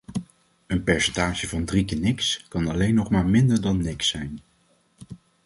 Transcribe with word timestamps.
Een 0.67 0.83
percentage 0.83 1.47
van 1.47 1.65
drie 1.65 1.85
keer 1.85 1.99
niks 1.99 2.45
kan 2.49 2.67
alleen 2.67 2.95
maar 2.95 3.11
nog 3.11 3.23
minder 3.25 3.61
dan 3.61 3.81
niks 3.81 4.07
zijn. 4.07 4.39